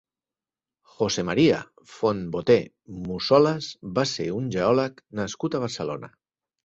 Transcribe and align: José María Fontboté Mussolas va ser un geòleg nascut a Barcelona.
José 0.93 1.25
María 1.29 1.59
Fontboté 1.97 2.57
Mussolas 3.03 3.67
va 3.99 4.07
ser 4.13 4.27
un 4.39 4.49
geòleg 4.57 5.05
nascut 5.21 5.59
a 5.59 5.63
Barcelona. 5.67 6.15